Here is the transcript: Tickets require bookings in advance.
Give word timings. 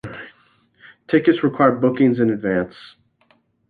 Tickets 1.11 1.43
require 1.43 1.73
bookings 1.75 2.19
in 2.19 2.31
advance. 2.31 2.73